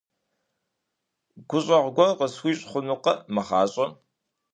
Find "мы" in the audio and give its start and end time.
3.33-3.41